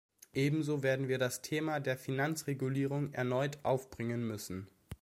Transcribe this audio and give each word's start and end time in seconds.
Ebenso 0.33 0.81
werden 0.81 1.09
wir 1.09 1.19
das 1.19 1.43
Thema 1.43 1.79
der 1.79 1.95
Finanzregulierung 1.95 3.13
erneut 3.13 3.59
aufbringen 3.61 4.25
müssen. 4.27 4.67